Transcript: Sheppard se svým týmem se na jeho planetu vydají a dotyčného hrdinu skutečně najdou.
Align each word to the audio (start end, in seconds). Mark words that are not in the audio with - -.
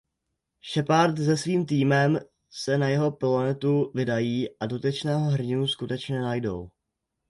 Sheppard 0.73 1.17
se 1.19 1.37
svým 1.37 1.65
týmem 1.65 2.19
se 2.49 2.77
na 2.77 2.87
jeho 2.89 3.11
planetu 3.11 3.91
vydají 3.95 4.59
a 4.59 4.65
dotyčného 4.65 5.29
hrdinu 5.29 5.67
skutečně 5.67 6.19
najdou. 6.19 6.69